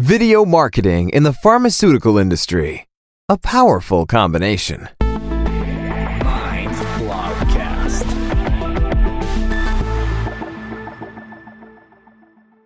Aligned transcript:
Video 0.00 0.46
marketing 0.46 1.10
in 1.10 1.24
the 1.24 1.32
pharmaceutical 1.34 2.16
industry. 2.16 2.86
A 3.28 3.36
powerful 3.36 4.06
combination. 4.06 4.88
Mind 5.04 6.74
Blogcast. 6.96 8.06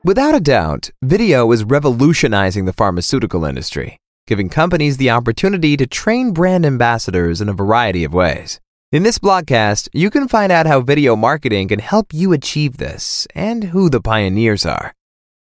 Without 0.04 0.36
a 0.36 0.38
doubt, 0.38 0.90
video 1.02 1.50
is 1.50 1.64
revolutionizing 1.64 2.66
the 2.66 2.72
pharmaceutical 2.72 3.44
industry, 3.44 3.96
giving 4.28 4.48
companies 4.48 4.96
the 4.96 5.10
opportunity 5.10 5.76
to 5.76 5.88
train 5.88 6.30
brand 6.32 6.64
ambassadors 6.64 7.40
in 7.40 7.48
a 7.48 7.52
variety 7.52 8.04
of 8.04 8.14
ways. 8.14 8.60
In 8.92 9.02
this 9.02 9.18
blogcast, 9.18 9.88
you 9.92 10.08
can 10.08 10.28
find 10.28 10.52
out 10.52 10.68
how 10.68 10.82
video 10.82 11.16
marketing 11.16 11.66
can 11.66 11.80
help 11.80 12.14
you 12.14 12.32
achieve 12.32 12.76
this 12.76 13.26
and 13.34 13.64
who 13.64 13.90
the 13.90 14.00
pioneers 14.00 14.64
are. 14.64 14.94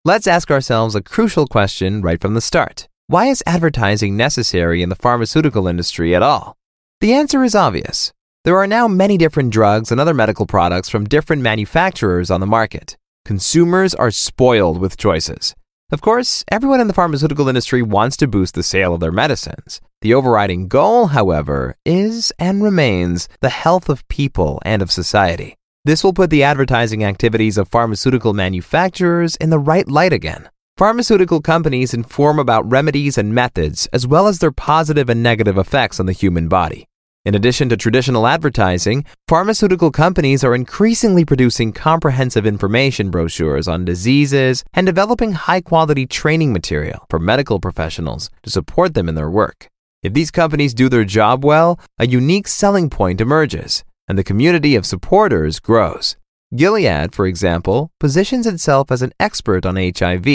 Let's 0.04 0.26
ask 0.26 0.50
ourselves 0.50 0.96
a 0.96 1.00
crucial 1.00 1.46
question 1.46 2.02
right 2.02 2.20
from 2.20 2.34
the 2.34 2.40
start. 2.40 2.88
Why 3.06 3.26
is 3.26 3.40
advertising 3.46 4.16
necessary 4.16 4.82
in 4.82 4.88
the 4.88 4.96
pharmaceutical 4.96 5.68
industry 5.68 6.12
at 6.12 6.24
all? 6.24 6.56
The 7.00 7.14
answer 7.14 7.44
is 7.44 7.54
obvious. 7.54 8.12
There 8.42 8.58
are 8.58 8.66
now 8.66 8.88
many 8.88 9.16
different 9.16 9.52
drugs 9.52 9.92
and 9.92 10.00
other 10.00 10.12
medical 10.12 10.44
products 10.44 10.88
from 10.88 11.04
different 11.04 11.42
manufacturers 11.42 12.32
on 12.32 12.40
the 12.40 12.48
market. 12.48 12.96
Consumers 13.24 13.94
are 13.94 14.10
spoiled 14.10 14.78
with 14.78 14.96
choices. 14.96 15.54
Of 15.92 16.00
course, 16.00 16.42
everyone 16.50 16.80
in 16.80 16.88
the 16.88 16.94
pharmaceutical 16.94 17.46
industry 17.46 17.80
wants 17.80 18.16
to 18.16 18.26
boost 18.26 18.54
the 18.54 18.64
sale 18.64 18.94
of 18.94 18.98
their 19.00 19.12
medicines. 19.12 19.80
The 20.00 20.14
overriding 20.14 20.66
goal, 20.66 21.08
however, 21.08 21.76
is 21.86 22.32
and 22.40 22.60
remains 22.60 23.28
the 23.40 23.50
health 23.50 23.88
of 23.88 24.08
people 24.08 24.60
and 24.64 24.82
of 24.82 24.90
society. 24.90 25.54
This 25.84 26.04
will 26.04 26.12
put 26.12 26.30
the 26.30 26.44
advertising 26.44 27.02
activities 27.02 27.58
of 27.58 27.66
pharmaceutical 27.66 28.32
manufacturers 28.32 29.34
in 29.34 29.50
the 29.50 29.58
right 29.58 29.88
light 29.88 30.12
again. 30.12 30.48
Pharmaceutical 30.76 31.40
companies 31.40 31.92
inform 31.92 32.38
about 32.38 32.70
remedies 32.70 33.18
and 33.18 33.34
methods, 33.34 33.88
as 33.92 34.06
well 34.06 34.28
as 34.28 34.38
their 34.38 34.52
positive 34.52 35.10
and 35.10 35.24
negative 35.24 35.58
effects 35.58 35.98
on 35.98 36.06
the 36.06 36.12
human 36.12 36.46
body. 36.46 36.86
In 37.24 37.34
addition 37.34 37.68
to 37.68 37.76
traditional 37.76 38.28
advertising, 38.28 39.04
pharmaceutical 39.26 39.90
companies 39.90 40.44
are 40.44 40.54
increasingly 40.54 41.24
producing 41.24 41.72
comprehensive 41.72 42.46
information 42.46 43.10
brochures 43.10 43.66
on 43.66 43.84
diseases 43.84 44.62
and 44.72 44.86
developing 44.86 45.32
high 45.32 45.60
quality 45.60 46.06
training 46.06 46.52
material 46.52 47.06
for 47.10 47.18
medical 47.18 47.58
professionals 47.58 48.30
to 48.44 48.50
support 48.50 48.94
them 48.94 49.08
in 49.08 49.16
their 49.16 49.30
work. 49.30 49.66
If 50.04 50.12
these 50.12 50.30
companies 50.30 50.74
do 50.74 50.88
their 50.88 51.04
job 51.04 51.44
well, 51.44 51.80
a 51.98 52.06
unique 52.06 52.46
selling 52.46 52.88
point 52.88 53.20
emerges 53.20 53.82
and 54.12 54.18
the 54.18 54.22
community 54.22 54.76
of 54.76 54.84
supporters 54.84 55.58
grows. 55.58 56.16
Gilead, 56.54 57.14
for 57.14 57.24
example, 57.24 57.90
positions 57.98 58.46
itself 58.46 58.92
as 58.92 59.00
an 59.00 59.14
expert 59.18 59.64
on 59.64 59.76
HIV. 59.76 60.26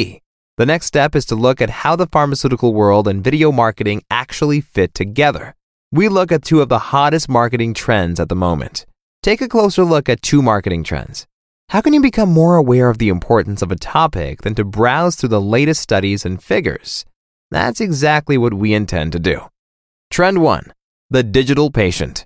The 0.57 0.65
next 0.65 0.87
step 0.87 1.15
is 1.15 1.25
to 1.25 1.35
look 1.35 1.61
at 1.61 1.85
how 1.85 1.95
the 1.95 2.07
pharmaceutical 2.07 2.73
world 2.73 3.07
and 3.07 3.23
video 3.23 3.51
marketing 3.51 4.01
actually 4.09 4.61
fit 4.61 4.95
together. 4.95 5.53
We 5.91 6.09
look 6.09 6.31
at 6.31 6.43
two 6.43 6.59
of 6.59 6.69
the 6.69 6.89
hottest 6.89 7.29
marketing 7.29 7.75
trends 7.75 8.19
at 8.19 8.29
the 8.29 8.35
moment. 8.35 8.87
Take 9.21 9.41
a 9.41 9.47
closer 9.47 9.83
look 9.83 10.09
at 10.09 10.23
two 10.23 10.41
marketing 10.41 10.83
trends. 10.83 11.27
How 11.69 11.81
can 11.81 11.93
you 11.93 12.01
become 12.01 12.29
more 12.33 12.55
aware 12.55 12.89
of 12.89 12.97
the 12.97 13.09
importance 13.09 13.61
of 13.61 13.71
a 13.71 13.75
topic 13.75 14.41
than 14.41 14.55
to 14.55 14.63
browse 14.63 15.15
through 15.15 15.29
the 15.29 15.39
latest 15.39 15.83
studies 15.83 16.25
and 16.25 16.41
figures? 16.41 17.05
That's 17.51 17.79
exactly 17.79 18.39
what 18.39 18.55
we 18.55 18.73
intend 18.73 19.11
to 19.11 19.19
do. 19.19 19.41
Trend 20.09 20.41
1 20.41 20.73
The 21.11 21.21
Digital 21.21 21.69
Patient. 21.69 22.25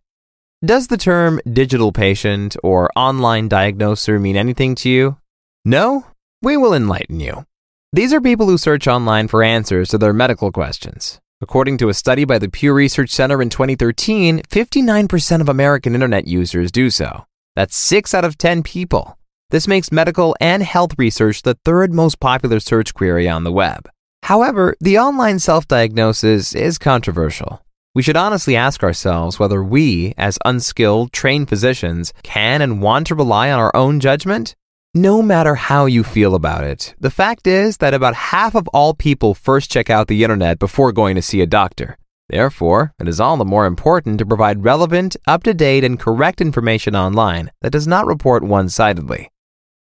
Does 0.64 0.90
the 0.90 0.98
term 0.98 1.42
digital 1.52 1.92
patient 1.92 2.56
or 2.62 2.92
online 2.96 3.48
diagnoser 3.48 4.20
mean 4.20 4.38
anything 4.38 4.76
to 4.76 4.90
you? 4.92 5.18
No? 5.66 6.06
We 6.44 6.56
will 6.56 6.76
enlighten 6.76 7.20
you. 7.20 7.48
These 7.94 8.14
are 8.14 8.22
people 8.22 8.46
who 8.46 8.60
search 8.60 8.88
online 8.88 9.28
for 9.28 9.42
answers 9.42 9.90
to 9.90 9.98
their 9.98 10.14
medical 10.14 10.52
questions. 10.52 11.20
According 11.42 11.80
to 11.80 11.90
a 11.90 11.96
study 11.96 12.26
by 12.26 12.38
the 12.38 12.48
Pew 12.48 12.74
Research 12.74 13.10
Center 13.10 13.42
in 13.42 13.50
2013, 13.50 14.44
59% 14.44 15.42
of 15.42 15.50
American 15.50 15.96
internet 15.96 16.28
users 16.28 16.72
do 16.72 16.92
so. 16.92 17.26
That's 17.56 17.76
6 17.76 18.14
out 18.14 18.24
of 18.24 18.38
10 18.38 18.62
people. 18.62 19.18
This 19.50 19.68
makes 19.68 19.92
medical 19.92 20.36
and 20.40 20.62
health 20.62 20.94
research 21.00 21.42
the 21.42 21.58
third 21.66 21.92
most 21.92 22.20
popular 22.20 22.60
search 22.60 22.94
query 22.94 23.28
on 23.28 23.46
the 23.46 23.52
web. 23.52 23.90
However, 24.22 24.76
the 24.80 25.00
online 25.00 25.40
self 25.40 25.68
diagnosis 25.68 26.54
is 26.54 26.78
controversial. 26.78 27.66
We 27.94 28.02
should 28.02 28.16
honestly 28.16 28.56
ask 28.56 28.84
ourselves 28.84 29.38
whether 29.38 29.62
we, 29.62 30.14
as 30.18 30.40
unskilled, 30.46 31.12
trained 31.12 31.50
physicians, 31.50 32.14
can 32.24 32.62
and 32.62 32.82
want 32.82 33.08
to 33.08 33.16
rely 33.16 33.52
on 33.52 33.60
our 33.60 33.76
own 33.76 34.00
judgment. 34.00 34.56
No 34.94 35.22
matter 35.22 35.56
how 35.56 35.88
you 35.88 36.04
feel 36.04 36.34
about 36.34 36.64
it, 36.64 36.96
the 37.00 37.10
fact 37.10 37.48
is 37.48 37.78
that 37.78 37.94
about 37.94 38.14
half 38.16 38.56
of 38.56 38.68
all 38.70 38.94
people 38.94 39.34
first 39.34 39.70
check 39.70 39.90
out 39.90 40.08
the 40.08 40.24
internet 40.24 40.58
before 40.58 40.94
going 40.94 41.16
to 41.16 41.22
see 41.22 41.42
a 41.42 41.46
doctor. 41.46 41.98
Therefore, 42.30 42.94
it 42.98 43.10
is 43.10 43.20
all 43.20 43.36
the 43.36 43.44
more 43.44 43.66
important 43.66 44.20
to 44.20 44.26
provide 44.26 44.64
relevant, 44.64 45.18
up 45.28 45.44
to 45.44 45.54
date, 45.54 45.84
and 45.84 46.00
correct 46.00 46.40
information 46.40 46.96
online 46.96 47.52
that 47.62 47.74
does 47.74 47.88
not 47.88 48.08
report 48.08 48.42
one 48.42 48.70
sidedly. 48.70 49.30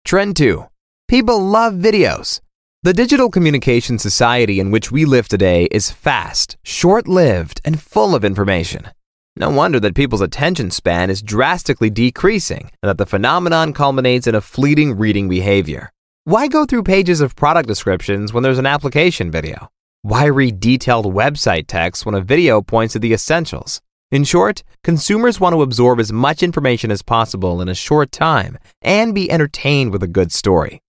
Trend 0.05 0.37
2 0.37 0.65
People 1.09 1.41
love 1.43 1.73
videos. 1.73 2.39
The 2.83 2.93
digital 2.93 3.31
communication 3.31 3.97
society 3.97 4.59
in 4.59 4.69
which 4.69 4.91
we 4.91 5.03
live 5.03 5.27
today 5.27 5.65
is 5.71 5.89
fast, 5.89 6.57
short 6.63 7.07
lived, 7.07 7.59
and 7.65 7.81
full 7.81 8.13
of 8.13 8.23
information. 8.23 8.91
No 9.35 9.49
wonder 9.49 9.79
that 9.79 9.95
people's 9.95 10.21
attention 10.21 10.69
span 10.69 11.09
is 11.09 11.23
drastically 11.23 11.89
decreasing 11.89 12.69
and 12.81 12.89
that 12.89 12.99
the 12.99 13.07
phenomenon 13.07 13.73
culminates 13.73 14.27
in 14.27 14.35
a 14.35 14.41
fleeting 14.41 14.95
reading 14.95 15.27
behavior. 15.27 15.91
Why 16.25 16.47
go 16.47 16.65
through 16.65 16.83
pages 16.83 17.19
of 17.19 17.35
product 17.35 17.67
descriptions 17.67 18.31
when 18.31 18.43
there's 18.43 18.59
an 18.59 18.67
application 18.67 19.31
video? 19.31 19.69
Why 20.03 20.25
read 20.25 20.59
detailed 20.59 21.13
website 21.13 21.65
text 21.67 22.05
when 22.05 22.13
a 22.13 22.21
video 22.21 22.61
points 22.61 22.93
to 22.93 22.99
the 22.99 23.11
essentials? 23.11 23.81
In 24.11 24.23
short, 24.23 24.63
consumers 24.83 25.39
want 25.39 25.53
to 25.53 25.63
absorb 25.63 25.99
as 25.99 26.13
much 26.13 26.43
information 26.43 26.91
as 26.91 27.01
possible 27.01 27.59
in 27.59 27.69
a 27.69 27.75
short 27.75 28.11
time 28.11 28.59
and 28.83 29.15
be 29.15 29.31
entertained 29.31 29.91
with 29.91 30.03
a 30.03 30.07
good 30.07 30.31
story. 30.31 30.79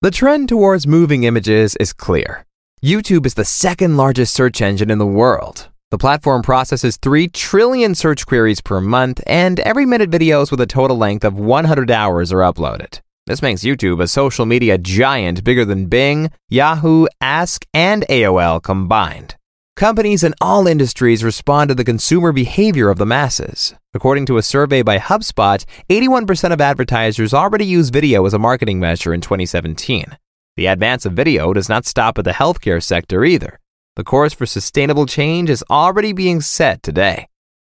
The 0.00 0.12
trend 0.12 0.48
towards 0.48 0.86
moving 0.86 1.24
images 1.24 1.74
is 1.80 1.92
clear. 1.92 2.46
YouTube 2.80 3.26
is 3.26 3.34
the 3.34 3.44
second 3.44 3.96
largest 3.96 4.32
search 4.32 4.62
engine 4.62 4.92
in 4.92 4.98
the 4.98 5.14
world. 5.22 5.70
The 5.90 5.98
platform 5.98 6.42
processes 6.42 6.96
3 6.98 7.26
trillion 7.26 7.96
search 7.96 8.24
queries 8.24 8.60
per 8.60 8.80
month, 8.80 9.20
and 9.26 9.58
every 9.58 9.84
minute 9.86 10.08
videos 10.08 10.52
with 10.52 10.60
a 10.60 10.68
total 10.68 10.96
length 10.96 11.24
of 11.24 11.36
100 11.36 11.90
hours 11.90 12.32
are 12.32 12.42
uploaded. 12.42 13.00
This 13.26 13.42
makes 13.42 13.62
YouTube 13.62 14.00
a 14.00 14.06
social 14.06 14.46
media 14.46 14.78
giant 14.78 15.42
bigger 15.42 15.64
than 15.64 15.86
Bing, 15.86 16.30
Yahoo, 16.48 17.08
Ask, 17.20 17.66
and 17.74 18.06
AOL 18.08 18.62
combined. 18.62 19.34
Companies 19.78 20.24
in 20.24 20.34
all 20.40 20.66
industries 20.66 21.22
respond 21.22 21.68
to 21.68 21.74
the 21.76 21.84
consumer 21.84 22.32
behavior 22.32 22.90
of 22.90 22.98
the 22.98 23.06
masses. 23.06 23.76
According 23.94 24.26
to 24.26 24.36
a 24.36 24.42
survey 24.42 24.82
by 24.82 24.98
HubSpot, 24.98 25.64
81% 25.88 26.52
of 26.52 26.60
advertisers 26.60 27.32
already 27.32 27.64
use 27.64 27.90
video 27.90 28.26
as 28.26 28.34
a 28.34 28.40
marketing 28.40 28.80
measure 28.80 29.14
in 29.14 29.20
2017. 29.20 30.18
The 30.56 30.66
advance 30.66 31.06
of 31.06 31.12
video 31.12 31.52
does 31.52 31.68
not 31.68 31.86
stop 31.86 32.18
at 32.18 32.24
the 32.24 32.32
healthcare 32.32 32.82
sector 32.82 33.24
either. 33.24 33.60
The 33.94 34.02
course 34.02 34.32
for 34.34 34.46
sustainable 34.46 35.06
change 35.06 35.48
is 35.48 35.62
already 35.70 36.12
being 36.12 36.40
set 36.40 36.82
today. 36.82 37.28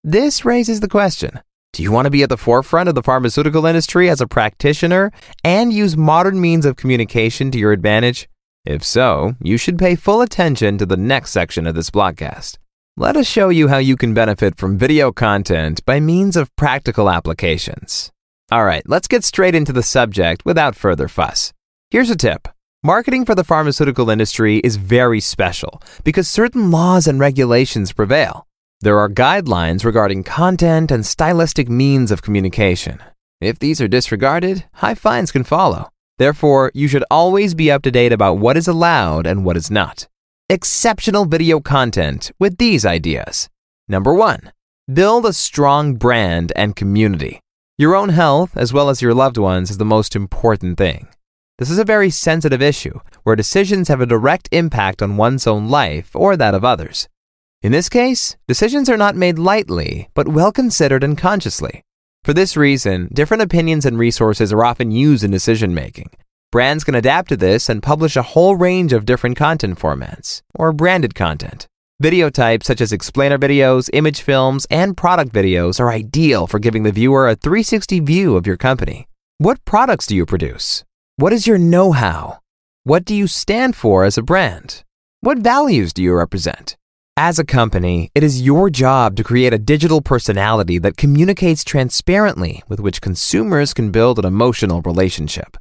This 0.02 0.44
raises 0.44 0.80
the 0.80 0.88
question 0.88 1.38
Do 1.72 1.84
you 1.84 1.92
want 1.92 2.06
to 2.06 2.10
be 2.10 2.24
at 2.24 2.30
the 2.30 2.36
forefront 2.36 2.88
of 2.88 2.96
the 2.96 3.04
pharmaceutical 3.04 3.64
industry 3.64 4.10
as 4.10 4.20
a 4.20 4.26
practitioner 4.26 5.12
and 5.44 5.72
use 5.72 5.96
modern 5.96 6.40
means 6.40 6.66
of 6.66 6.74
communication 6.74 7.52
to 7.52 7.60
your 7.60 7.70
advantage? 7.70 8.28
If 8.64 8.84
so, 8.84 9.34
you 9.42 9.56
should 9.56 9.76
pay 9.76 9.96
full 9.96 10.20
attention 10.20 10.78
to 10.78 10.86
the 10.86 10.96
next 10.96 11.32
section 11.32 11.66
of 11.66 11.74
this 11.74 11.90
blogcast. 11.90 12.58
Let 12.96 13.16
us 13.16 13.26
show 13.26 13.48
you 13.48 13.66
how 13.68 13.78
you 13.78 13.96
can 13.96 14.14
benefit 14.14 14.56
from 14.56 14.78
video 14.78 15.10
content 15.10 15.84
by 15.84 15.98
means 15.98 16.36
of 16.36 16.54
practical 16.54 17.10
applications. 17.10 18.12
All 18.52 18.64
right, 18.64 18.84
let's 18.86 19.08
get 19.08 19.24
straight 19.24 19.56
into 19.56 19.72
the 19.72 19.82
subject 19.82 20.44
without 20.44 20.76
further 20.76 21.08
fuss. 21.08 21.52
Here's 21.90 22.10
a 22.10 22.16
tip. 22.16 22.46
Marketing 22.84 23.24
for 23.24 23.34
the 23.34 23.44
pharmaceutical 23.44 24.10
industry 24.10 24.58
is 24.58 24.76
very 24.76 25.20
special 25.20 25.82
because 26.04 26.28
certain 26.28 26.70
laws 26.70 27.08
and 27.08 27.18
regulations 27.18 27.92
prevail. 27.92 28.46
There 28.80 28.98
are 28.98 29.08
guidelines 29.08 29.84
regarding 29.84 30.22
content 30.22 30.92
and 30.92 31.04
stylistic 31.04 31.68
means 31.68 32.12
of 32.12 32.22
communication. 32.22 33.02
If 33.40 33.58
these 33.58 33.80
are 33.80 33.88
disregarded, 33.88 34.66
high 34.74 34.94
fines 34.94 35.32
can 35.32 35.44
follow. 35.44 35.91
Therefore, 36.18 36.70
you 36.74 36.88
should 36.88 37.04
always 37.10 37.54
be 37.54 37.70
up 37.70 37.82
to 37.82 37.90
date 37.90 38.12
about 38.12 38.38
what 38.38 38.56
is 38.56 38.68
allowed 38.68 39.26
and 39.26 39.44
what 39.44 39.56
is 39.56 39.70
not. 39.70 40.08
Exceptional 40.48 41.24
video 41.24 41.60
content 41.60 42.30
with 42.38 42.58
these 42.58 42.84
ideas. 42.84 43.48
Number 43.88 44.14
one, 44.14 44.52
build 44.92 45.26
a 45.26 45.32
strong 45.32 45.94
brand 45.94 46.52
and 46.54 46.76
community. 46.76 47.40
Your 47.78 47.96
own 47.96 48.10
health, 48.10 48.56
as 48.56 48.72
well 48.72 48.88
as 48.90 49.00
your 49.00 49.14
loved 49.14 49.38
ones, 49.38 49.70
is 49.70 49.78
the 49.78 49.84
most 49.84 50.14
important 50.14 50.78
thing. 50.78 51.08
This 51.58 51.70
is 51.70 51.78
a 51.78 51.84
very 51.84 52.10
sensitive 52.10 52.60
issue 52.60 53.00
where 53.22 53.36
decisions 53.36 53.88
have 53.88 54.00
a 54.00 54.06
direct 54.06 54.48
impact 54.52 55.02
on 55.02 55.16
one's 55.16 55.46
own 55.46 55.68
life 55.68 56.10
or 56.14 56.36
that 56.36 56.54
of 56.54 56.64
others. 56.64 57.08
In 57.62 57.72
this 57.72 57.88
case, 57.88 58.36
decisions 58.48 58.90
are 58.90 58.96
not 58.96 59.14
made 59.14 59.38
lightly, 59.38 60.08
but 60.14 60.28
well 60.28 60.50
considered 60.50 61.04
and 61.04 61.16
consciously. 61.16 61.82
For 62.24 62.32
this 62.32 62.56
reason, 62.56 63.08
different 63.12 63.42
opinions 63.42 63.84
and 63.84 63.98
resources 63.98 64.52
are 64.52 64.64
often 64.64 64.92
used 64.92 65.24
in 65.24 65.32
decision 65.32 65.74
making. 65.74 66.10
Brands 66.52 66.84
can 66.84 66.94
adapt 66.94 67.30
to 67.30 67.36
this 67.36 67.68
and 67.68 67.82
publish 67.82 68.14
a 68.14 68.22
whole 68.22 68.54
range 68.54 68.92
of 68.92 69.04
different 69.04 69.36
content 69.36 69.76
formats, 69.76 70.40
or 70.54 70.72
branded 70.72 71.16
content. 71.16 71.66
Video 71.98 72.30
types 72.30 72.68
such 72.68 72.80
as 72.80 72.92
explainer 72.92 73.38
videos, 73.38 73.90
image 73.92 74.20
films, 74.20 74.68
and 74.70 74.96
product 74.96 75.32
videos 75.32 75.80
are 75.80 75.90
ideal 75.90 76.46
for 76.46 76.60
giving 76.60 76.84
the 76.84 76.92
viewer 76.92 77.28
a 77.28 77.34
360 77.34 77.98
view 77.98 78.36
of 78.36 78.46
your 78.46 78.56
company. 78.56 79.08
What 79.38 79.64
products 79.64 80.06
do 80.06 80.14
you 80.14 80.24
produce? 80.24 80.84
What 81.16 81.32
is 81.32 81.48
your 81.48 81.58
know 81.58 81.90
how? 81.90 82.38
What 82.84 83.04
do 83.04 83.16
you 83.16 83.26
stand 83.26 83.74
for 83.74 84.04
as 84.04 84.16
a 84.16 84.22
brand? 84.22 84.84
What 85.22 85.38
values 85.38 85.92
do 85.92 86.04
you 86.04 86.14
represent? 86.14 86.76
As 87.24 87.38
a 87.38 87.44
company, 87.44 88.10
it 88.16 88.24
is 88.24 88.42
your 88.42 88.68
job 88.68 89.14
to 89.14 89.22
create 89.22 89.54
a 89.54 89.66
digital 89.72 90.02
personality 90.02 90.78
that 90.80 90.96
communicates 90.96 91.62
transparently 91.62 92.64
with 92.66 92.80
which 92.80 93.00
consumers 93.00 93.72
can 93.72 93.92
build 93.92 94.18
an 94.18 94.24
emotional 94.24 94.82
relationship. 94.82 95.56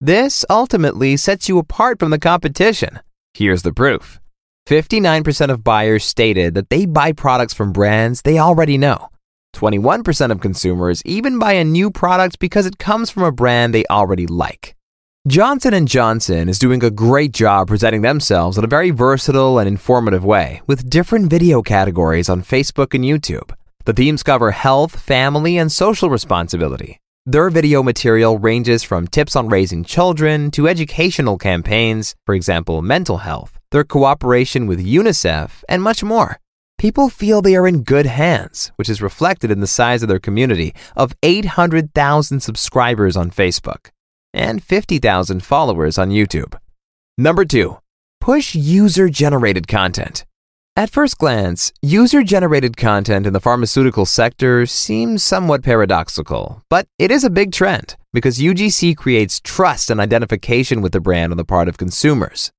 This 0.00 0.44
ultimately 0.50 1.16
sets 1.16 1.48
you 1.48 1.58
apart 1.58 2.00
from 2.00 2.10
the 2.10 2.18
competition. 2.18 2.98
Here's 3.32 3.62
the 3.62 3.72
proof 3.72 4.18
59% 4.66 5.50
of 5.50 5.62
buyers 5.62 6.04
stated 6.04 6.54
that 6.54 6.68
they 6.68 6.84
buy 6.84 7.12
products 7.12 7.54
from 7.54 7.72
brands 7.72 8.22
they 8.22 8.40
already 8.40 8.76
know. 8.76 9.08
21% 9.54 10.32
of 10.32 10.40
consumers 10.40 11.00
even 11.04 11.38
buy 11.38 11.52
a 11.52 11.62
new 11.62 11.92
product 11.92 12.40
because 12.40 12.66
it 12.66 12.78
comes 12.78 13.08
from 13.08 13.22
a 13.22 13.30
brand 13.30 13.72
they 13.72 13.84
already 13.88 14.26
like. 14.26 14.74
Johnson 15.26 15.86
& 15.86 15.88
Johnson 15.88 16.50
is 16.50 16.58
doing 16.58 16.84
a 16.84 16.90
great 16.90 17.32
job 17.32 17.68
presenting 17.68 18.02
themselves 18.02 18.58
in 18.58 18.64
a 18.64 18.66
very 18.66 18.90
versatile 18.90 19.58
and 19.58 19.66
informative 19.66 20.22
way 20.22 20.60
with 20.66 20.90
different 20.90 21.30
video 21.30 21.62
categories 21.62 22.28
on 22.28 22.42
Facebook 22.42 22.92
and 22.92 23.04
YouTube. 23.04 23.50
The 23.86 23.94
themes 23.94 24.22
cover 24.22 24.50
health, 24.50 25.00
family, 25.00 25.56
and 25.56 25.72
social 25.72 26.10
responsibility. 26.10 26.98
Their 27.24 27.48
video 27.48 27.82
material 27.82 28.38
ranges 28.38 28.82
from 28.82 29.08
tips 29.08 29.34
on 29.34 29.48
raising 29.48 29.82
children 29.82 30.50
to 30.50 30.68
educational 30.68 31.38
campaigns, 31.38 32.14
for 32.26 32.34
example, 32.34 32.82
mental 32.82 33.16
health, 33.16 33.58
their 33.70 33.82
cooperation 33.82 34.66
with 34.66 34.84
UNICEF, 34.84 35.64
and 35.70 35.82
much 35.82 36.04
more. 36.04 36.38
People 36.76 37.08
feel 37.08 37.40
they 37.40 37.56
are 37.56 37.66
in 37.66 37.82
good 37.82 38.04
hands, 38.04 38.72
which 38.76 38.90
is 38.90 39.00
reflected 39.00 39.50
in 39.50 39.60
the 39.60 39.66
size 39.66 40.02
of 40.02 40.10
their 40.10 40.18
community 40.18 40.74
of 40.94 41.16
800,000 41.22 42.40
subscribers 42.40 43.16
on 43.16 43.30
Facebook 43.30 43.86
and 44.34 44.62
50,000 44.62 45.42
followers 45.42 45.96
on 45.96 46.10
YouTube. 46.10 46.58
Number 47.16 47.44
two, 47.44 47.78
push 48.20 48.54
user 48.54 49.08
generated 49.08 49.68
content. 49.68 50.26
At 50.76 50.90
first 50.90 51.18
glance, 51.18 51.72
user 51.82 52.24
generated 52.24 52.76
content 52.76 53.26
in 53.26 53.32
the 53.32 53.40
pharmaceutical 53.40 54.04
sector 54.04 54.66
seems 54.66 55.22
somewhat 55.22 55.62
paradoxical, 55.62 56.62
but 56.68 56.88
it 56.98 57.12
is 57.12 57.22
a 57.22 57.30
big 57.30 57.52
trend 57.52 57.96
because 58.12 58.38
UGC 58.38 58.96
creates 58.96 59.40
trust 59.40 59.88
and 59.88 60.00
identification 60.00 60.82
with 60.82 60.90
the 60.90 61.00
brand 61.00 61.32
on 61.32 61.36
the 61.36 61.44
part 61.44 61.68
of 61.68 61.78
consumers. 61.78 62.50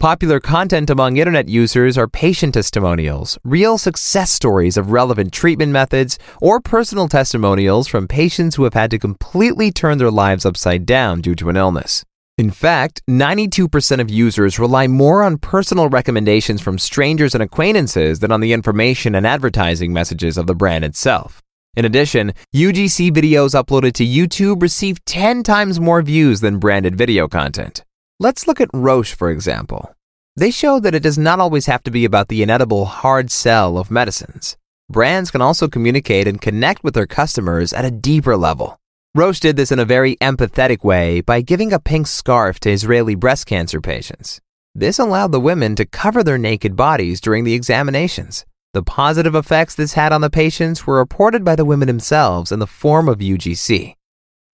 Popular 0.00 0.40
content 0.40 0.88
among 0.88 1.18
internet 1.18 1.50
users 1.50 1.98
are 1.98 2.08
patient 2.08 2.54
testimonials, 2.54 3.38
real 3.44 3.76
success 3.76 4.32
stories 4.32 4.78
of 4.78 4.92
relevant 4.92 5.30
treatment 5.30 5.72
methods, 5.72 6.18
or 6.40 6.58
personal 6.58 7.06
testimonials 7.06 7.86
from 7.86 8.08
patients 8.08 8.56
who 8.56 8.64
have 8.64 8.72
had 8.72 8.90
to 8.92 8.98
completely 8.98 9.70
turn 9.70 9.98
their 9.98 10.10
lives 10.10 10.46
upside 10.46 10.86
down 10.86 11.20
due 11.20 11.34
to 11.34 11.50
an 11.50 11.56
illness. 11.58 12.02
In 12.38 12.50
fact, 12.50 13.02
92% 13.10 14.00
of 14.00 14.08
users 14.08 14.58
rely 14.58 14.86
more 14.86 15.22
on 15.22 15.36
personal 15.36 15.90
recommendations 15.90 16.62
from 16.62 16.78
strangers 16.78 17.34
and 17.34 17.42
acquaintances 17.42 18.20
than 18.20 18.32
on 18.32 18.40
the 18.40 18.54
information 18.54 19.14
and 19.14 19.26
advertising 19.26 19.92
messages 19.92 20.38
of 20.38 20.46
the 20.46 20.54
brand 20.54 20.82
itself. 20.82 21.42
In 21.76 21.84
addition, 21.84 22.32
UGC 22.56 23.10
videos 23.10 23.52
uploaded 23.54 23.92
to 23.96 24.06
YouTube 24.06 24.62
receive 24.62 25.04
10 25.04 25.42
times 25.42 25.78
more 25.78 26.00
views 26.00 26.40
than 26.40 26.58
branded 26.58 26.96
video 26.96 27.28
content. 27.28 27.84
Let's 28.22 28.46
look 28.46 28.60
at 28.60 28.68
Roche, 28.74 29.14
for 29.14 29.30
example. 29.30 29.94
They 30.36 30.50
show 30.50 30.78
that 30.80 30.94
it 30.94 31.02
does 31.02 31.16
not 31.16 31.40
always 31.40 31.64
have 31.64 31.82
to 31.84 31.90
be 31.90 32.04
about 32.04 32.28
the 32.28 32.42
inedible 32.42 32.84
hard 32.84 33.30
sell 33.30 33.78
of 33.78 33.90
medicines. 33.90 34.58
Brands 34.90 35.30
can 35.30 35.40
also 35.40 35.68
communicate 35.68 36.26
and 36.26 36.38
connect 36.38 36.84
with 36.84 36.92
their 36.92 37.06
customers 37.06 37.72
at 37.72 37.86
a 37.86 37.90
deeper 37.90 38.36
level. 38.36 38.78
Roche 39.14 39.40
did 39.40 39.56
this 39.56 39.72
in 39.72 39.78
a 39.78 39.86
very 39.86 40.16
empathetic 40.16 40.84
way 40.84 41.22
by 41.22 41.40
giving 41.40 41.72
a 41.72 41.80
pink 41.80 42.06
scarf 42.06 42.60
to 42.60 42.70
Israeli 42.70 43.14
breast 43.14 43.46
cancer 43.46 43.80
patients. 43.80 44.38
This 44.74 44.98
allowed 44.98 45.32
the 45.32 45.40
women 45.40 45.74
to 45.76 45.86
cover 45.86 46.22
their 46.22 46.36
naked 46.36 46.76
bodies 46.76 47.22
during 47.22 47.44
the 47.44 47.54
examinations. 47.54 48.44
The 48.74 48.82
positive 48.82 49.34
effects 49.34 49.74
this 49.74 49.94
had 49.94 50.12
on 50.12 50.20
the 50.20 50.28
patients 50.28 50.86
were 50.86 50.98
reported 50.98 51.42
by 51.42 51.56
the 51.56 51.64
women 51.64 51.88
themselves 51.88 52.52
in 52.52 52.58
the 52.58 52.66
form 52.66 53.08
of 53.08 53.20
UGC. 53.20 53.94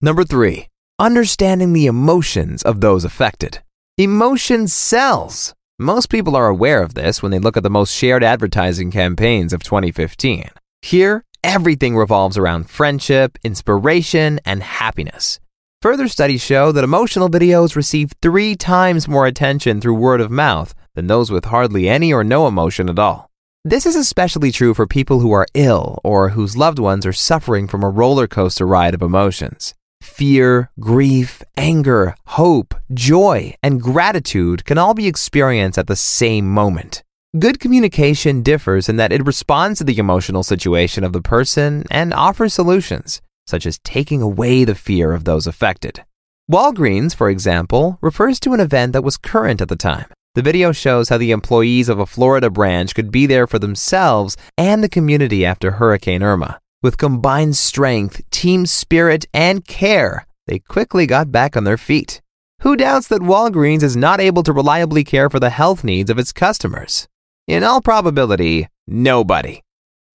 Number 0.00 0.22
three, 0.22 0.68
understanding 0.98 1.72
the 1.72 1.86
emotions 1.86 2.62
of 2.62 2.80
those 2.80 3.04
affected. 3.04 3.60
Emotion 3.98 4.66
sells. 4.66 5.54
Most 5.78 6.08
people 6.08 6.34
are 6.34 6.48
aware 6.48 6.82
of 6.82 6.94
this 6.94 7.22
when 7.22 7.32
they 7.32 7.38
look 7.38 7.56
at 7.56 7.62
the 7.62 7.70
most 7.70 7.94
shared 7.94 8.24
advertising 8.24 8.90
campaigns 8.90 9.52
of 9.52 9.62
2015. 9.62 10.50
Here, 10.80 11.22
everything 11.44 11.96
revolves 11.96 12.38
around 12.38 12.70
friendship, 12.70 13.36
inspiration, 13.44 14.40
and 14.46 14.62
happiness. 14.62 15.38
Further 15.82 16.08
studies 16.08 16.42
show 16.42 16.72
that 16.72 16.84
emotional 16.84 17.28
videos 17.28 17.76
receive 17.76 18.12
three 18.22 18.56
times 18.56 19.06
more 19.06 19.26
attention 19.26 19.80
through 19.80 19.94
word 19.94 20.22
of 20.22 20.30
mouth 20.30 20.74
than 20.94 21.06
those 21.08 21.30
with 21.30 21.46
hardly 21.46 21.88
any 21.88 22.10
or 22.12 22.24
no 22.24 22.46
emotion 22.46 22.88
at 22.88 22.98
all. 22.98 23.30
This 23.64 23.84
is 23.84 23.96
especially 23.96 24.50
true 24.50 24.72
for 24.72 24.86
people 24.86 25.20
who 25.20 25.32
are 25.32 25.46
ill 25.52 25.98
or 26.02 26.30
whose 26.30 26.56
loved 26.56 26.78
ones 26.78 27.04
are 27.04 27.12
suffering 27.12 27.68
from 27.68 27.82
a 27.82 27.90
roller 27.90 28.26
coaster 28.26 28.66
ride 28.66 28.94
of 28.94 29.02
emotions. 29.02 29.74
Fear, 30.16 30.70
grief, 30.80 31.42
anger, 31.58 32.14
hope, 32.26 32.74
joy, 32.94 33.54
and 33.62 33.82
gratitude 33.82 34.64
can 34.64 34.78
all 34.78 34.94
be 34.94 35.06
experienced 35.06 35.78
at 35.78 35.88
the 35.88 35.94
same 35.94 36.50
moment. 36.50 37.02
Good 37.38 37.60
communication 37.60 38.42
differs 38.42 38.88
in 38.88 38.96
that 38.96 39.12
it 39.12 39.26
responds 39.26 39.78
to 39.78 39.84
the 39.84 39.98
emotional 39.98 40.42
situation 40.42 41.04
of 41.04 41.12
the 41.12 41.20
person 41.20 41.84
and 41.90 42.14
offers 42.14 42.54
solutions, 42.54 43.20
such 43.46 43.66
as 43.66 43.78
taking 43.80 44.22
away 44.22 44.64
the 44.64 44.74
fear 44.74 45.12
of 45.12 45.24
those 45.24 45.46
affected. 45.46 46.02
Walgreens, 46.50 47.14
for 47.14 47.28
example, 47.28 47.98
refers 48.00 48.40
to 48.40 48.54
an 48.54 48.60
event 48.60 48.94
that 48.94 49.04
was 49.04 49.18
current 49.18 49.60
at 49.60 49.68
the 49.68 49.76
time. 49.76 50.06
The 50.34 50.40
video 50.40 50.72
shows 50.72 51.10
how 51.10 51.18
the 51.18 51.30
employees 51.30 51.90
of 51.90 51.98
a 51.98 52.06
Florida 52.06 52.48
branch 52.48 52.94
could 52.94 53.10
be 53.10 53.26
there 53.26 53.46
for 53.46 53.58
themselves 53.58 54.36
and 54.56 54.82
the 54.82 54.88
community 54.88 55.44
after 55.44 55.72
Hurricane 55.72 56.22
Irma. 56.22 56.58
With 56.82 56.98
combined 56.98 57.56
strength, 57.56 58.20
team 58.30 58.66
spirit, 58.66 59.24
and 59.32 59.64
care, 59.66 60.26
they 60.46 60.58
quickly 60.58 61.06
got 61.06 61.32
back 61.32 61.56
on 61.56 61.64
their 61.64 61.78
feet. 61.78 62.20
Who 62.60 62.76
doubts 62.76 63.08
that 63.08 63.22
Walgreens 63.22 63.82
is 63.82 63.96
not 63.96 64.20
able 64.20 64.42
to 64.42 64.52
reliably 64.52 65.02
care 65.02 65.30
for 65.30 65.40
the 65.40 65.50
health 65.50 65.84
needs 65.84 66.10
of 66.10 66.18
its 66.18 66.32
customers? 66.32 67.08
In 67.46 67.64
all 67.64 67.80
probability, 67.80 68.68
nobody. 68.86 69.62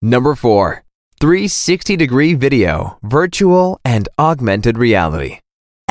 Number 0.02 0.36
4. 0.36 0.84
360 1.20 1.96
degree 1.96 2.34
video, 2.34 2.98
virtual 3.02 3.80
and 3.84 4.08
augmented 4.20 4.78
reality. 4.78 5.40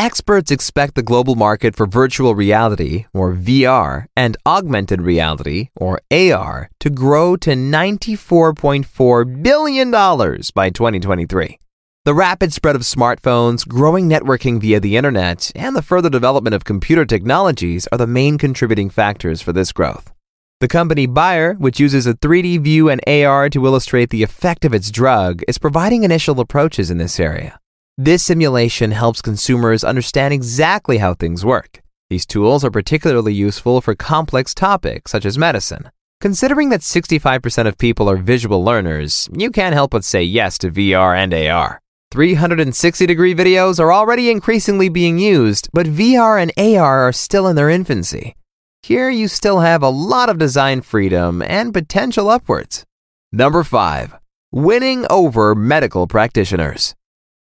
Experts 0.02 0.50
expect 0.50 0.94
the 0.94 1.02
global 1.02 1.35
market 1.35 1.76
for 1.76 1.85
virtual 1.85 2.35
reality, 2.35 3.04
or 3.12 3.35
VR, 3.35 4.06
and 4.16 4.35
augmented 4.47 5.02
reality, 5.02 5.68
or 5.76 6.00
AR, 6.11 6.70
to 6.80 6.88
grow 6.88 7.37
to 7.37 7.50
$94.4 7.50 9.42
billion 9.42 9.90
by 9.90 10.70
2023. 10.70 11.59
The 12.06 12.14
rapid 12.14 12.54
spread 12.54 12.76
of 12.76 12.80
smartphones, 12.80 13.68
growing 13.68 14.09
networking 14.09 14.59
via 14.59 14.80
the 14.80 14.97
internet, 14.97 15.52
and 15.54 15.76
the 15.76 15.82
further 15.82 16.09
development 16.09 16.54
of 16.54 16.64
computer 16.64 17.04
technologies 17.04 17.87
are 17.92 17.99
the 17.99 18.06
main 18.06 18.38
contributing 18.38 18.88
factors 18.88 19.42
for 19.42 19.52
this 19.52 19.70
growth. 19.70 20.14
The 20.61 20.68
company 20.68 21.06
Bayer, 21.06 21.52
which 21.54 21.78
uses 21.78 22.06
a 22.06 22.14
3D 22.14 22.62
view 22.62 22.88
and 22.88 23.02
AR 23.06 23.50
to 23.50 23.66
illustrate 23.66 24.09
the 24.09 24.23
effect 24.23 24.64
of 24.64 24.73
its 24.73 24.90
drug, 24.90 25.42
is 25.47 25.59
providing 25.59 26.04
initial 26.04 26.40
approaches 26.40 26.90
in 26.90 26.97
this 26.97 27.20
area. 27.20 27.61
This 27.99 28.23
simulation 28.23 28.92
helps 28.92 29.20
consumers 29.20 29.85
understand 29.85 30.32
exactly 30.32 30.99
how 30.99 31.14
things 31.14 31.44
work. 31.44 31.82
These 32.09 32.26
tools 32.26 32.64
are 32.64 32.70
particularly 32.70 33.35
useful 33.35 33.80
for 33.80 33.94
complex 33.94 34.54
topics 34.54 35.12
such 35.12 35.25
as 35.25 35.37
medicine. 35.37 35.90
Considering 36.20 36.68
that 36.70 36.80
65% 36.80 37.66
of 37.66 37.78
people 37.78 38.09
are 38.11 38.16
visual 38.16 38.62
learners, 38.64 39.28
you 39.32 39.50
can't 39.50 39.75
help 39.75 39.92
but 39.92 40.04
say 40.04 40.23
yes 40.23 40.59
to 40.59 40.70
VR 40.70 41.16
and 41.16 41.32
AR. 41.32 41.80
360 42.11 43.06
degree 43.06 43.35
videos 43.35 43.78
are 43.78 43.92
already 43.92 44.30
increasingly 44.30 44.88
being 44.88 45.18
used, 45.18 45.68
but 45.73 45.87
VR 45.87 46.42
and 46.42 46.52
AR 46.59 47.06
are 47.06 47.12
still 47.12 47.47
in 47.47 47.56
their 47.56 47.70
infancy. 47.70 48.35
Here 48.82 49.09
you 49.09 49.28
still 49.28 49.61
have 49.61 49.82
a 49.82 49.88
lot 49.88 50.28
of 50.28 50.38
design 50.38 50.80
freedom 50.80 51.42
and 51.42 51.73
potential 51.73 52.28
upwards. 52.28 52.85
Number 53.30 53.62
5. 53.62 54.16
Winning 54.52 55.06
over 55.09 55.54
medical 55.54 56.06
practitioners. 56.06 56.94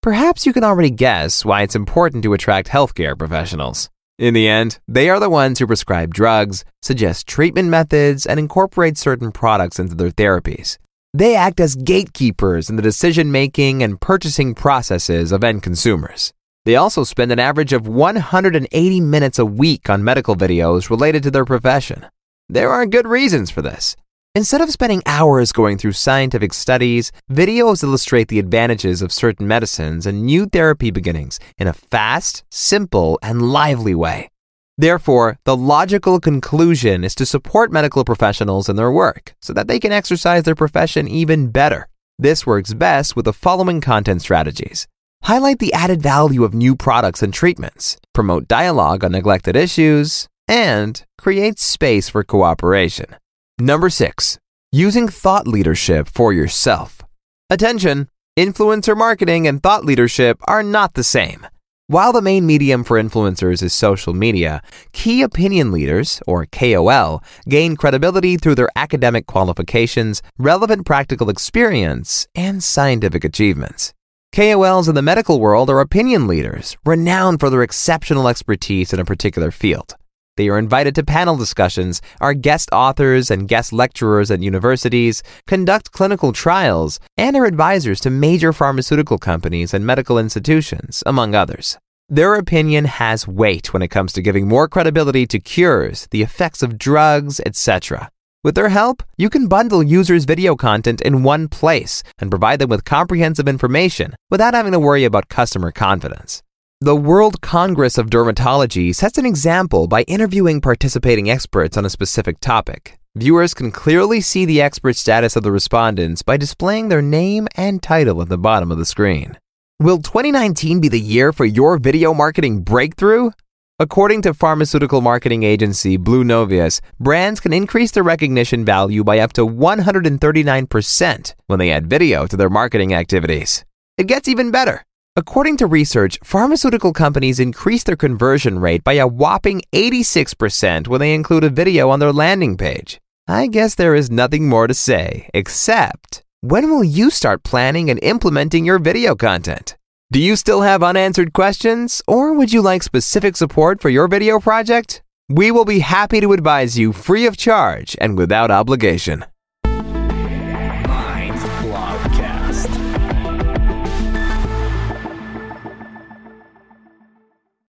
Perhaps 0.07 0.45
you 0.45 0.53
can 0.53 0.63
already 0.63 0.89
guess 0.89 1.43
why 1.43 1.63
it's 1.63 1.75
important 1.75 2.23
to 2.23 2.31
attract 2.31 2.69
healthcare 2.69 3.19
professionals. 3.19 3.89
In 4.17 4.33
the 4.33 4.47
end, 4.47 4.79
they 4.87 5.09
are 5.09 5.19
the 5.19 5.29
ones 5.29 5.59
who 5.59 5.67
prescribe 5.67 6.13
drugs, 6.13 6.63
suggest 6.81 7.27
treatment 7.27 7.67
methods, 7.67 8.25
and 8.25 8.39
incorporate 8.39 8.97
certain 8.97 9.33
products 9.33 9.79
into 9.79 9.95
their 9.95 10.11
therapies. 10.11 10.77
They 11.13 11.35
act 11.35 11.59
as 11.59 11.75
gatekeepers 11.75 12.69
in 12.69 12.77
the 12.77 12.81
decision 12.81 13.33
making 13.33 13.83
and 13.83 13.99
purchasing 13.99 14.55
processes 14.55 15.33
of 15.33 15.43
end 15.43 15.61
consumers. 15.61 16.31
They 16.63 16.77
also 16.77 17.03
spend 17.03 17.33
an 17.33 17.39
average 17.39 17.73
of 17.73 17.89
180 17.89 19.01
minutes 19.01 19.39
a 19.39 19.45
week 19.45 19.89
on 19.89 20.05
medical 20.05 20.37
videos 20.37 20.89
related 20.89 21.21
to 21.23 21.31
their 21.31 21.43
profession. 21.43 22.05
There 22.47 22.71
are 22.71 22.85
good 22.85 23.07
reasons 23.07 23.51
for 23.51 23.61
this. 23.61 23.97
Instead 24.37 24.61
of 24.61 24.69
spending 24.69 25.01
hours 25.07 25.51
going 25.51 25.79
through 25.79 25.93
scientific 25.93 26.53
studies, 26.53 27.11
videos 27.27 27.81
illustrate 27.81 28.27
the 28.27 28.37
advantages 28.37 29.01
of 29.01 29.11
certain 29.11 29.47
medicines 29.47 30.05
and 30.05 30.27
new 30.27 30.45
therapy 30.45 30.91
beginnings 30.91 31.39
in 31.57 31.67
a 31.67 31.73
fast, 31.73 32.43
simple, 32.51 33.17
and 33.23 33.41
lively 33.41 33.95
way. 33.95 34.29
Therefore, 34.77 35.39
the 35.43 35.57
logical 35.57 36.19
conclusion 36.19 37.03
is 37.03 37.15
to 37.15 37.25
support 37.25 37.71
medical 37.71 38.05
professionals 38.05 38.69
in 38.69 38.75
their 38.75 38.91
work 38.91 39.33
so 39.41 39.53
that 39.53 39.67
they 39.67 39.79
can 39.79 39.91
exercise 39.91 40.43
their 40.43 40.53
profession 40.63 41.07
even 41.07 41.49
better. 41.49 41.87
This 42.19 42.45
works 42.45 42.75
best 42.75 43.15
with 43.15 43.25
the 43.25 43.33
following 43.33 43.81
content 43.81 44.21
strategies. 44.21 44.85
Highlight 45.23 45.57
the 45.57 45.73
added 45.73 46.03
value 46.03 46.43
of 46.43 46.53
new 46.53 46.75
products 46.75 47.23
and 47.23 47.33
treatments, 47.33 47.97
promote 48.13 48.47
dialogue 48.47 49.03
on 49.03 49.13
neglected 49.13 49.55
issues, 49.55 50.27
and 50.47 51.03
create 51.17 51.57
space 51.57 52.07
for 52.07 52.23
cooperation. 52.23 53.15
Number 53.59 53.89
six, 53.89 54.37
using 54.71 55.07
thought 55.07 55.47
leadership 55.47 56.07
for 56.07 56.31
yourself. 56.31 57.01
Attention! 57.49 58.07
Influencer 58.37 58.95
marketing 58.95 59.47
and 59.47 59.63
thought 59.63 59.83
leadership 59.83 60.39
are 60.47 60.61
not 60.61 60.93
the 60.93 61.03
same. 61.03 61.47
While 61.87 62.13
the 62.13 62.21
main 62.21 62.45
medium 62.45 62.83
for 62.83 63.01
influencers 63.01 63.63
is 63.63 63.73
social 63.73 64.13
media, 64.13 64.61
key 64.91 65.23
opinion 65.23 65.71
leaders, 65.71 66.21
or 66.27 66.45
KOL, 66.45 67.23
gain 67.49 67.75
credibility 67.75 68.37
through 68.37 68.53
their 68.55 68.69
academic 68.75 69.25
qualifications, 69.25 70.21
relevant 70.37 70.85
practical 70.85 71.27
experience, 71.27 72.27
and 72.35 72.63
scientific 72.63 73.23
achievements. 73.23 73.91
KOLs 74.35 74.87
in 74.87 74.93
the 74.93 75.01
medical 75.01 75.39
world 75.39 75.71
are 75.71 75.79
opinion 75.79 76.27
leaders, 76.27 76.77
renowned 76.85 77.39
for 77.39 77.49
their 77.49 77.63
exceptional 77.63 78.27
expertise 78.27 78.93
in 78.93 78.99
a 78.99 79.05
particular 79.05 79.49
field. 79.49 79.95
They 80.37 80.49
are 80.49 80.57
invited 80.57 80.95
to 80.95 81.03
panel 81.03 81.35
discussions, 81.35 82.01
are 82.21 82.33
guest 82.33 82.69
authors 82.71 83.29
and 83.29 83.47
guest 83.47 83.73
lecturers 83.73 84.31
at 84.31 84.41
universities, 84.41 85.23
conduct 85.47 85.91
clinical 85.91 86.31
trials, 86.31 86.99
and 87.17 87.35
are 87.35 87.45
advisors 87.45 87.99
to 88.01 88.09
major 88.09 88.53
pharmaceutical 88.53 89.17
companies 89.17 89.73
and 89.73 89.85
medical 89.85 90.17
institutions, 90.17 91.03
among 91.05 91.35
others. 91.35 91.77
Their 92.07 92.35
opinion 92.35 92.85
has 92.85 93.27
weight 93.27 93.73
when 93.73 93.81
it 93.81 93.89
comes 93.89 94.13
to 94.13 94.21
giving 94.21 94.47
more 94.47 94.69
credibility 94.69 95.25
to 95.27 95.39
cures, 95.39 96.07
the 96.11 96.21
effects 96.21 96.63
of 96.63 96.77
drugs, 96.77 97.41
etc. 97.45 98.09
With 98.43 98.55
their 98.55 98.69
help, 98.69 99.03
you 99.17 99.29
can 99.29 99.47
bundle 99.47 99.83
users' 99.83 100.23
video 100.23 100.55
content 100.55 101.01
in 101.01 101.23
one 101.23 101.49
place 101.49 102.03
and 102.19 102.29
provide 102.29 102.59
them 102.59 102.69
with 102.69 102.85
comprehensive 102.85 103.47
information 103.47 104.15
without 104.29 104.53
having 104.53 104.71
to 104.71 104.79
worry 104.79 105.03
about 105.03 105.27
customer 105.27 105.71
confidence. 105.71 106.43
The 106.79 106.95
World 106.95 107.41
Congress 107.41 107.97
of 107.97 108.11
Dermatology 108.11 108.93
sets 108.93 109.17
an 109.17 109.25
example 109.25 109.87
by 109.87 110.03
interviewing 110.03 110.61
participating 110.61 111.27
experts 111.27 111.75
on 111.75 111.85
a 111.85 111.89
specific 111.89 112.39
topic. 112.39 112.99
Viewers 113.15 113.55
can 113.55 113.71
clearly 113.71 114.21
see 114.21 114.45
the 114.45 114.61
expert 114.61 114.95
status 114.95 115.35
of 115.35 115.41
the 115.41 115.51
respondents 115.51 116.21
by 116.21 116.37
displaying 116.37 116.89
their 116.89 117.01
name 117.01 117.47
and 117.55 117.81
title 117.81 118.21
at 118.21 118.29
the 118.29 118.37
bottom 118.37 118.71
of 118.71 118.77
the 118.77 118.85
screen. 118.85 119.39
Will 119.79 119.97
2019 119.97 120.79
be 120.79 120.87
the 120.87 120.99
year 120.99 121.33
for 121.33 121.45
your 121.45 121.79
video 121.79 122.13
marketing 122.13 122.61
breakthrough? 122.61 123.31
According 123.79 124.21
to 124.21 124.35
pharmaceutical 124.35 125.01
marketing 125.01 125.41
agency 125.41 125.97
Blue 125.97 126.23
Novius, 126.23 126.79
brands 126.99 127.39
can 127.39 127.53
increase 127.53 127.89
their 127.89 128.03
recognition 128.03 128.63
value 128.63 129.03
by 129.03 129.17
up 129.17 129.33
to 129.33 129.47
139% 129.47 131.33
when 131.47 131.57
they 131.57 131.71
add 131.71 131.89
video 131.89 132.27
to 132.27 132.37
their 132.37 132.51
marketing 132.51 132.93
activities. 132.93 133.65
It 133.97 134.05
gets 134.05 134.27
even 134.27 134.51
better. 134.51 134.83
According 135.17 135.57
to 135.57 135.65
research, 135.65 136.19
pharmaceutical 136.23 136.93
companies 136.93 137.39
increase 137.39 137.81
their 137.83 137.95
conversion 137.95 138.59
rate 138.59 138.83
by 138.83 138.93
a 138.93 139.07
whopping 139.07 139.63
86% 139.73 140.87
when 140.87 140.99
they 140.99 141.15
include 141.15 141.43
a 141.43 141.49
video 141.49 141.89
on 141.89 141.97
their 141.97 142.13
landing 142.13 142.55
page. 142.55 142.99
I 143.27 143.47
guess 143.47 143.73
there 143.73 143.95
is 143.95 144.11
nothing 144.11 144.47
more 144.47 144.67
to 144.67 144.75
say, 144.75 145.27
except 145.33 146.21
when 146.41 146.69
will 146.69 146.83
you 146.83 147.09
start 147.09 147.41
planning 147.41 147.89
and 147.89 147.99
implementing 148.03 148.63
your 148.63 148.77
video 148.77 149.15
content? 149.15 149.75
Do 150.11 150.19
you 150.19 150.35
still 150.35 150.61
have 150.61 150.83
unanswered 150.83 151.33
questions, 151.33 152.03
or 152.07 152.33
would 152.33 152.53
you 152.53 152.61
like 152.61 152.83
specific 152.83 153.35
support 153.35 153.81
for 153.81 153.89
your 153.89 154.07
video 154.07 154.39
project? 154.39 155.01
We 155.29 155.49
will 155.49 155.65
be 155.65 155.79
happy 155.79 156.21
to 156.21 156.31
advise 156.31 156.77
you 156.77 156.93
free 156.93 157.25
of 157.25 157.37
charge 157.37 157.97
and 157.99 158.19
without 158.19 158.51
obligation. 158.51 159.25